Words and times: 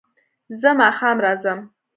زه 0.61 0.69
ماښام 0.79 1.17
راځم 1.25 1.59